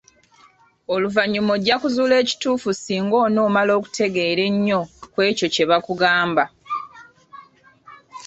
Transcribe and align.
Oluvannyuma 0.93 1.51
ojja 1.55 1.75
kuzuula 1.81 2.15
ekituufu 2.23 2.69
singa 2.73 3.15
onoomala 3.25 3.71
okutegereza 3.79 4.43
ennyo 4.49 4.79
ku 5.13 5.17
ekyo 5.29 5.47
kye 5.53 5.63
bakugamba. 5.69 6.43